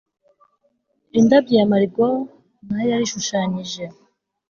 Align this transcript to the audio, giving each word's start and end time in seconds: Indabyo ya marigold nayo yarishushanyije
Indabyo 1.19 1.53
ya 1.59 1.65
marigold 1.71 2.27
nayo 2.67 2.87
yarishushanyije 2.93 3.83